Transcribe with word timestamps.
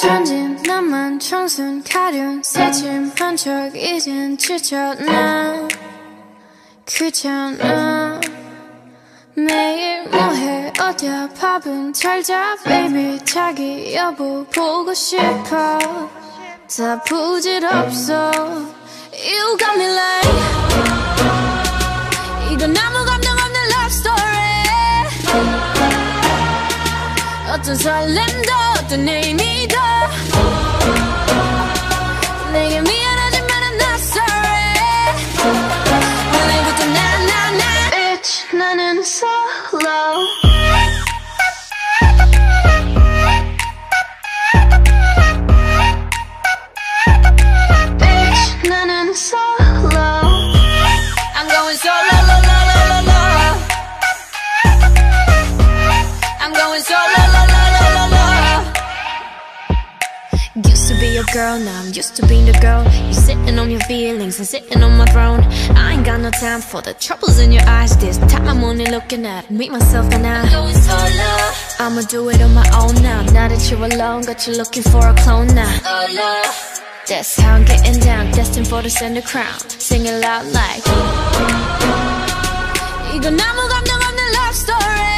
천진 0.00 0.56
나만 0.62 1.18
청순 1.18 1.84
가련 1.84 2.42
새침한 2.42 3.36
척 3.36 3.76
이젠 3.76 4.38
지쳤나? 4.38 5.68
귀찮아 6.86 8.18
매일 9.34 10.08
뭐해? 10.08 10.72
어디야? 10.80 11.28
밥은 11.38 11.92
잘자? 11.92 12.56
Baby 12.64 13.18
자기 13.26 13.94
여보 13.94 14.44
보고 14.44 14.94
싶어. 14.94 15.78
다 16.66 17.02
부질없어. 17.04 18.30
You 19.12 19.56
got 19.58 19.76
me 19.76 19.84
like 19.84 20.09
어떤 27.59 27.75
설렘도 27.75 28.51
어떤 28.77 29.07
의미도 29.07 29.77
내게 32.51 32.81
미안하지만 32.81 33.49
I'm 33.49 33.75
not 33.75 34.01
sorry 34.01 34.79
오늘부터 36.33 36.85
나나나 36.85 37.89
Bitch 37.91 38.55
나는 38.55 39.03
solo 39.03 40.25
Bitch 47.99 48.67
나는 48.69 49.13
solo 49.13 49.45
I'm 51.35 51.47
going 51.47 51.77
solo 51.77 52.45
your 61.19 61.23
girl, 61.33 61.59
now 61.59 61.81
I'm 61.81 61.93
used 61.93 62.15
to 62.17 62.25
being 62.27 62.45
the 62.45 62.53
girl 62.59 62.83
You 63.07 63.13
sitting 63.13 63.57
on 63.59 63.69
your 63.69 63.79
feelings 63.81 64.37
and 64.39 64.47
sitting 64.47 64.83
on 64.83 64.97
my 64.97 65.05
throne 65.05 65.41
I 65.75 65.93
ain't 65.93 66.05
got 66.05 66.21
no 66.21 66.29
time 66.31 66.61
for 66.61 66.81
the 66.81 66.93
troubles 66.93 67.39
in 67.39 67.51
your 67.51 67.63
eyes 67.67 67.97
This 67.97 68.17
time 68.17 68.47
I'm 68.47 68.63
only 68.63 68.85
looking 68.85 69.25
at 69.25 69.49
me, 69.49 69.69
myself 69.69 70.11
and 70.13 70.25
I 70.25 70.49
going 70.49 70.75
solo 70.75 71.51
I'ma 71.79 72.01
do 72.01 72.29
it 72.29 72.41
on 72.41 72.53
my 72.53 72.67
own 72.79 72.95
now 73.01 73.23
Now 73.31 73.47
that 73.47 73.69
you're 73.69 73.83
alone, 73.83 74.23
got 74.23 74.47
you 74.47 74.53
looking 74.53 74.83
for 74.83 75.05
a 75.07 75.13
clone 75.15 75.47
now 75.47 75.71
Solo 75.79 76.41
That's 77.07 77.35
how 77.39 77.55
I'm 77.55 77.65
getting 77.65 77.99
down 77.99 78.31
Destined 78.31 78.67
for 78.67 78.81
the 78.81 78.89
center 78.89 79.21
crown 79.21 79.59
Sing 79.69 80.05
it 80.05 80.21
loud 80.21 80.45
like 80.53 80.83
이건 83.15 83.39
아무 83.39 83.67
감정 83.69 84.01
없는 84.01 84.33
love 84.33 84.55
story 84.55 85.15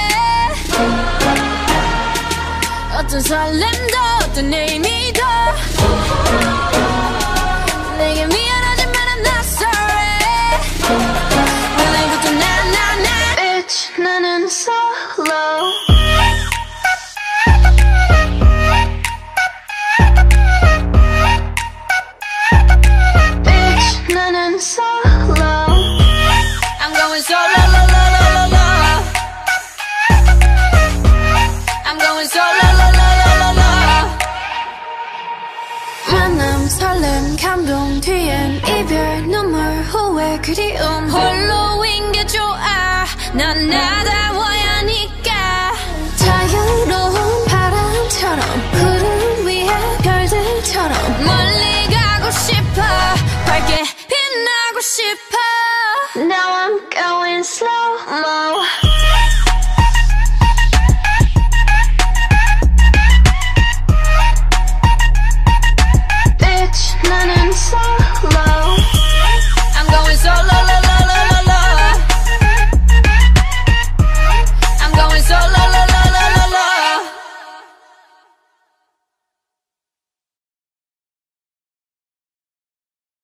어떤 2.97 3.21
설렘도 3.21 3.97
어떤 4.23 4.53
의미도 4.53 5.21
나나나 12.39 13.35
Bitch 13.35 14.02
나는 14.02 14.47
solo 14.47 15.33
Bitch 15.89 16.00
감동 36.62 36.68
설렘 36.68 37.36
감동 37.38 38.00
뒤엔 38.00 38.56
이별 38.58 39.22
눈물 39.27 39.60
후회 39.82 40.38
그리움. 40.38 41.08
홀로인 41.10 42.12
게 42.12 42.24
좋아. 42.24 43.05
난 43.33 43.68
나다워야 43.68 44.77
하니까. 44.77 45.73
자유로운 46.17 47.45
바람처럼 47.46 48.70
구름 48.73 49.46
위에 49.46 49.67
별들처럼 50.02 50.92
멀리 51.24 51.89
가고 51.92 52.30
싶어. 52.30 52.83
밝게 53.44 53.83
빛나고 54.08 54.80
싶어. 54.80 55.39
Now 56.14 56.30
I'm 56.30 56.90
going 56.90 57.40
slow-mo. 57.42 58.62